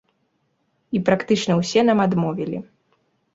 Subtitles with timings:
[0.97, 2.57] І практычна ўсе нам адмовілі.